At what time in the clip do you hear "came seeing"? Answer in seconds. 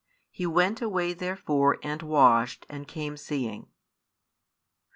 2.87-3.67